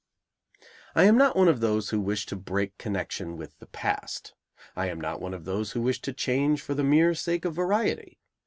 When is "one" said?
1.35-1.47, 5.21-5.35